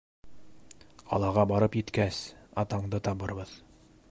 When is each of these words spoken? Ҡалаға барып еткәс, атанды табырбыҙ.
Ҡалаға 1.11 1.45
барып 1.53 1.79
еткәс, 1.81 2.23
атанды 2.65 3.07
табырбыҙ. 3.11 3.59